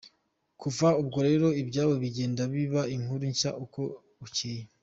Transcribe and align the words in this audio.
Kuva 0.61 0.87
ubwo 1.01 1.19
rero 1.27 1.47
ibyabo 1.61 1.93
bigenda 2.03 2.41
biba 2.53 2.81
inkuru 2.95 3.23
nshya 3.33 3.51
uko 3.63 3.81
bucyeye. 4.19 4.63